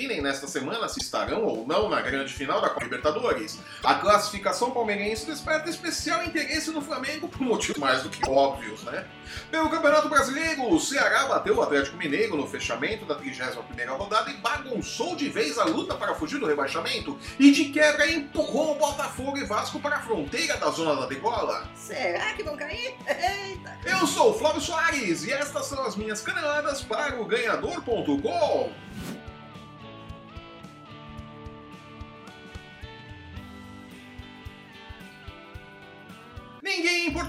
[0.00, 3.58] definem nesta semana se estarão ou não na grande final da Copa Libertadores.
[3.84, 9.06] A classificação palmeirense desperta especial interesse no Flamengo por motivos mais do que óbvios, né?
[9.50, 14.34] Pelo Campeonato Brasileiro, o Ceará bateu o Atlético Mineiro no fechamento da 31ª rodada e
[14.38, 19.36] bagunçou de vez a luta para fugir do rebaixamento e de quebra empurrou o Botafogo
[19.36, 21.68] e Vasco para a fronteira da zona da degola.
[21.74, 22.94] Será que vão cair?
[23.06, 23.78] Eita!
[23.84, 28.72] Eu sou o Flávio Soares e estas são as minhas caneladas para o ganhador.com.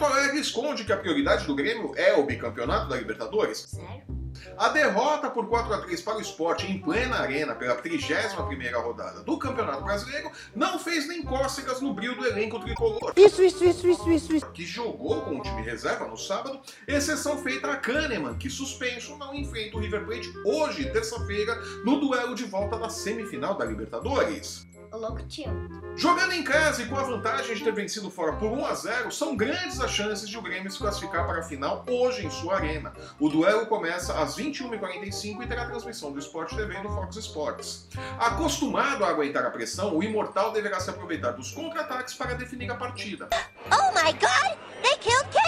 [0.06, 3.68] Alegre esconde que a prioridade do Grêmio é o bicampeonato da Libertadores.
[3.70, 4.22] Sério?
[4.58, 9.24] A derrota por 4 a 3 para o esporte em plena arena pela 31ª rodada
[9.24, 13.14] do Campeonato Brasileiro não fez nem cócegas no brilho do elenco tricolor.
[13.16, 14.52] Isso, isso, isso, isso, isso, isso.
[14.52, 19.34] Que jogou com o time reserva no sábado, exceção feita a Kahneman, que suspenso não
[19.34, 21.56] enfrenta o River Plate hoje, terça-feira,
[21.86, 24.68] no duelo de volta da semifinal da Libertadores.
[24.92, 25.50] O louco tio.
[25.96, 29.12] Jogando em casa e com a vantagem de ter vencido fora por 1 a 0,
[29.12, 32.56] são grandes as chances de o Grêmio se classificar para a final hoje em sua
[32.56, 32.92] arena.
[33.18, 37.88] O duelo começa às 21h45 e terá transmissão do Sport TV e do Fox Sports.
[38.20, 42.76] Acostumado a aguentar a pressão, o Imortal deverá se aproveitar dos contra-ataques para definir a
[42.76, 43.30] partida.
[43.72, 44.58] Oh my god!
[44.84, 45.41] They killed!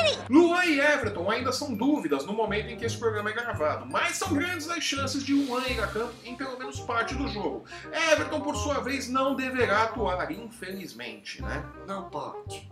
[0.64, 4.16] Luan e Everton ainda são dúvidas no momento em que esse programa é gravado, mas
[4.16, 7.66] são grandes as chances de Luan ir a campo em pelo menos parte do jogo.
[8.12, 11.66] Everton, por sua vez, não deverá atuar, infelizmente, né?
[11.86, 12.70] Não pode.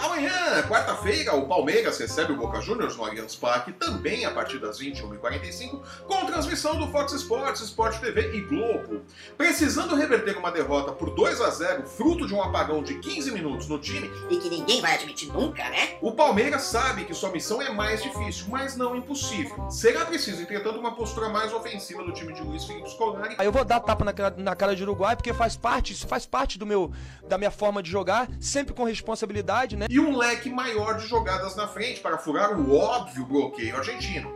[0.00, 4.80] Amanhã, quarta-feira, o Palmeiras recebe o Boca Juniors no Allianz Parque, também a partir das
[4.80, 9.02] 21h45, com transmissão do Fox Sports, Sport TV e Globo.
[9.36, 13.66] Precisando reverter uma derrota por 2 a 0 fruto de um apagão de 15 minutos
[13.66, 15.98] no time, E que ninguém vai admitir nunca, né?
[16.00, 19.70] o Palmeiras sabe que sua missão é mais difícil, mas não impossível.
[19.70, 23.52] Será preciso, entretanto, uma postura mais ofensiva do time de Luiz Felipe Scolari Aí eu
[23.52, 26.58] vou dar tapa na cara, na cara de Uruguai, porque faz parte, isso faz parte
[26.58, 26.90] do meu,
[27.28, 29.86] da minha forma de jogar, sempre com responsabilidade, né?
[29.90, 34.32] e um leque maior de jogadas na frente para furar o óbvio bloqueio argentino.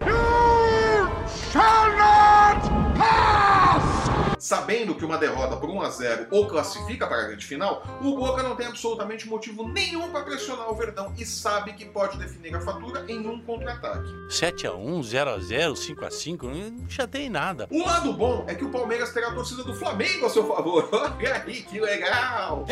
[4.53, 8.15] Sabendo que uma derrota por 1 a 0 o classifica para a grande final, o
[8.15, 12.55] Boca não tem absolutamente motivo nenhum para pressionar o Verdão e sabe que pode definir
[12.55, 14.11] a fatura em um contra-ataque.
[14.29, 17.67] 7x1, 0x0, 5x5, não chatei nada.
[17.71, 20.87] O lado bom é que o Palmeiras terá a torcida do Flamengo a seu favor.
[20.93, 22.67] Olha aí que legal!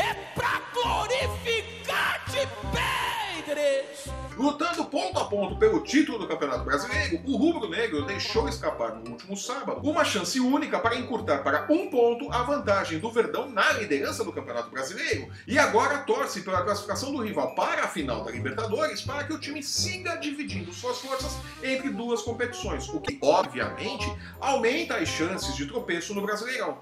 [4.41, 9.11] Lutando ponto a ponto pelo título do Campeonato Brasileiro, o Rubro Negro deixou escapar no
[9.11, 13.71] último sábado uma chance única para encurtar para um ponto a vantagem do Verdão na
[13.73, 18.31] liderança do Campeonato Brasileiro e agora torce pela classificação do rival para a final da
[18.31, 24.11] Libertadores para que o time siga dividindo suas forças entre duas competições, o que obviamente
[24.41, 26.79] aumenta as chances de tropeço no Brasileirão.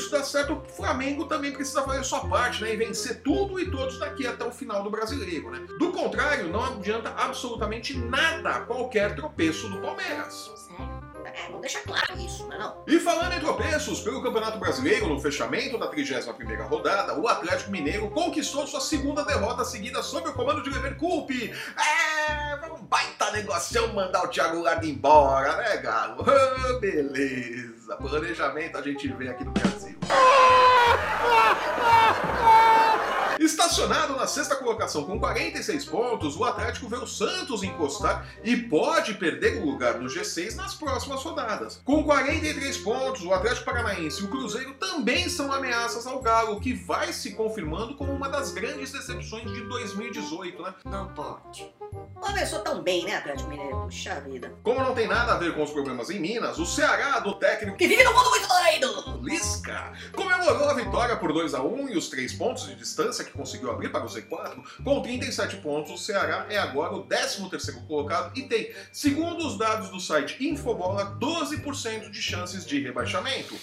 [0.00, 2.72] Isso dar certo, o Flamengo também precisa fazer sua parte, né?
[2.72, 5.66] E vencer tudo e todos daqui até o final do brasileiro, né?
[5.78, 10.50] Do contrário, não adianta absolutamente nada qualquer tropeço do Palmeiras.
[10.56, 11.00] Sério?
[11.24, 12.84] É, vamos deixar claro isso, não é não?
[12.86, 18.10] E falando em tropeços, pelo Campeonato Brasileiro, no fechamento da 31ª rodada, o Atlético Mineiro
[18.10, 21.52] conquistou sua segunda derrota seguida sob o comando de Leverkusen.
[21.76, 21.99] É,
[22.90, 26.26] baita negocião mandar o Thiago Lago embora, né, Galo?
[26.70, 29.96] Ah, beleza, planejamento a gente vê aqui no Brasil.
[33.40, 39.14] Estacionado na sexta colocação com 46 pontos, o Atlético vê o Santos encostar e pode
[39.14, 41.80] perder o lugar no G6 nas próximas rodadas.
[41.82, 46.74] Com 43 pontos, o Atlético Paranaense e o Cruzeiro também são ameaças ao Galo, que
[46.74, 50.74] vai se confirmando como uma das grandes decepções de 2018, né?
[50.84, 51.72] Não pode.
[52.20, 53.80] Começou tão bem, né, Atlético Mineiro?
[53.84, 54.52] Puxa vida.
[54.62, 57.78] Como não tem nada a ver com os problemas em Minas, o Ceará do técnico
[57.78, 59.20] Que vive num mundo muito doido!
[59.22, 63.38] Lisca comemorou a vitória por 2 a 1 e os 3 pontos de distância que
[63.38, 64.82] conseguiu abrir para o Z4.
[64.82, 69.88] Com 37 pontos, o Ceará é agora o 13º colocado e tem, segundo os dados
[69.88, 73.54] do site Infobola, 12% de chances de rebaixamento.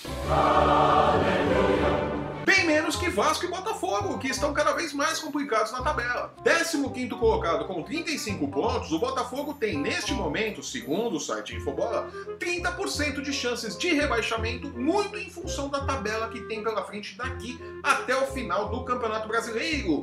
[2.48, 6.34] Bem menos que Vasco e Botafogo, que estão cada vez mais complicados na tabela.
[6.46, 12.10] 15º colocado com 35 pontos, o Botafogo tem neste momento, segundo o site Infobola,
[12.40, 17.60] 30% de chances de rebaixamento, muito em função da tabela que tem pela frente daqui
[17.84, 20.02] até o final do Campeonato Brasileiro.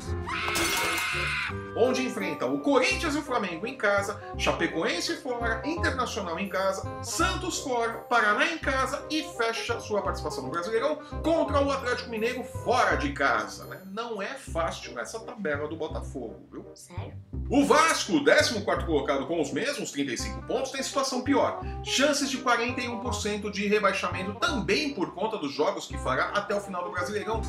[1.75, 7.61] Onde enfrenta o Corinthians e o Flamengo em casa, Chapecoense fora, Internacional em casa, Santos
[7.61, 12.97] fora, Paraná em casa e fecha sua participação no Brasileirão contra o Atlético Mineiro Fora
[12.97, 13.67] de casa.
[13.67, 13.83] Né?
[13.87, 16.65] Não é fácil essa tabela do Botafogo, viu?
[16.75, 17.15] Sério?
[17.49, 21.61] O Vasco, 14 colocado com os mesmos 35 pontos, tem situação pior.
[21.85, 26.85] Chances de 41% de rebaixamento também por conta dos jogos que fará até o final
[26.85, 27.43] do Brasileirão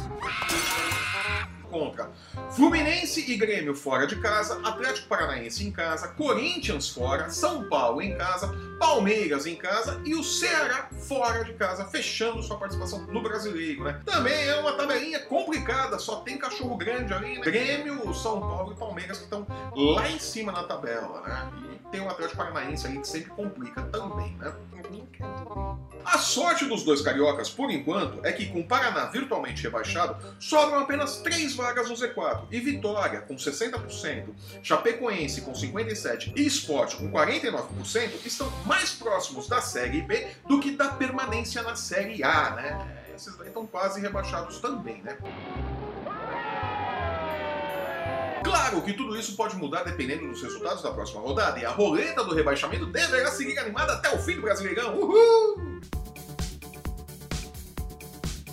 [1.66, 2.10] contra
[2.52, 8.16] Fluminense e Grêmio fora de casa, Atlético Paranaense em casa, Corinthians fora, São Paulo em
[8.18, 13.84] casa, Palmeiras em casa e o Ceará fora de casa, fechando sua participação no Brasileiro,
[13.84, 14.02] né?
[14.06, 17.42] Também é uma tabelinha complicada, só tem cachorro grande ali, né?
[17.42, 19.46] Grêmio, São Paulo e Palmeiras que estão
[19.76, 21.50] lá em cima na tabela, né?
[21.72, 24.54] E tem o Atlético Paranaense ali que sempre complica também, né?
[25.18, 25.78] Tá?
[26.04, 30.80] A sorte dos dois cariocas, por enquanto, é que com o Paraná virtualmente rebaixado, sobram
[30.80, 34.26] apenas três vagas no Z4 e Vitória com 60%,
[34.62, 40.72] Chapecoense com 57% e Sport com 49% estão mais próximos da Série B do que
[40.72, 43.06] da permanência na Série A, né?
[43.16, 45.18] Esses daí estão quase rebaixados também, né?
[48.46, 52.24] Claro que tudo isso pode mudar dependendo dos resultados da próxima rodada, e a roleta
[52.24, 54.96] do rebaixamento deverá seguir animada até o fim do Brasileirão.
[54.96, 55.82] Uhul!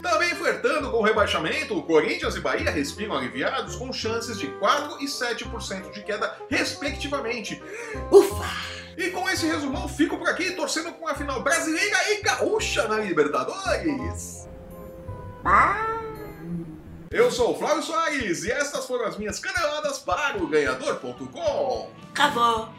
[0.00, 4.96] Também flertando com o rebaixamento, o Corinthians e Bahia respiram aliviados com chances de 4
[5.02, 7.62] e 7% de queda, respectivamente.
[8.10, 8.50] Ufa!
[8.96, 12.96] E com esse resumão, fico por aqui torcendo com a final brasileira e gaúcha na
[12.96, 14.48] Libertadores.
[17.12, 21.90] Eu sou o Flávio Soares e estas foram as minhas caneladas para o ganhador.com.
[22.08, 22.70] Acabou!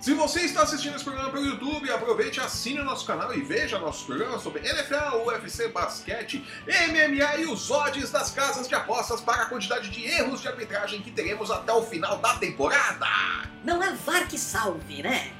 [0.00, 3.80] Se você está assistindo esse programa pelo YouTube, aproveite, assine o nosso canal e veja
[3.80, 9.42] nossos programas sobre NFL, UFC, basquete, MMA e os odds das casas de apostas para
[9.42, 13.06] a quantidade de erros de arbitragem que teremos até o final da temporada.
[13.64, 15.32] Não é VAR que salve, né?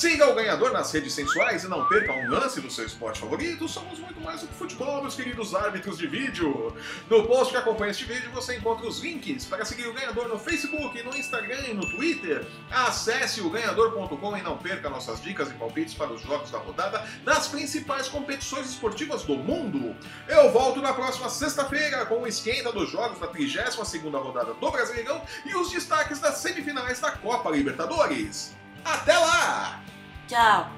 [0.00, 3.68] Siga o ganhador nas redes sensuais e não perca um lance do seu esporte favorito.
[3.68, 6.74] Somos muito mais do que futebol, meus queridos árbitros de vídeo.
[7.10, 10.38] No post que acompanha este vídeo você encontra os links para seguir o ganhador no
[10.38, 12.46] Facebook, no Instagram e no Twitter.
[12.70, 17.06] Acesse o ganhador.com e não perca nossas dicas e palpites para os jogos da rodada
[17.22, 19.94] nas principais competições esportivas do mundo.
[20.26, 25.20] Eu volto na próxima sexta-feira com o esquenta dos jogos da 32ª rodada do Brasileirão
[25.44, 28.56] e os destaques das semifinais da Copa Libertadores.
[28.82, 29.79] Até lá!
[30.30, 30.70] Tchau!